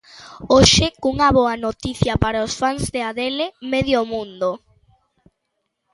[0.53, 4.51] Hoxe cunha boa noticia para os fans de Adele, medio mundo.